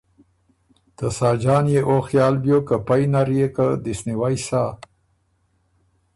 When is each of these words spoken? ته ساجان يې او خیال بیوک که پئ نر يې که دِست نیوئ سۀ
ته 0.97 1.05
ساجان 1.19 1.65
يې 1.73 1.81
او 1.89 1.95
خیال 2.07 2.35
بیوک 2.43 2.63
که 2.67 2.77
پئ 2.87 3.03
نر 3.11 3.29
يې 3.37 3.47
که 3.55 3.65
دِست 3.83 4.03
نیوئ 4.07 4.35
سۀ 4.47 4.63